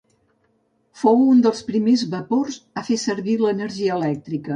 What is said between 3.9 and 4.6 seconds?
elèctrica.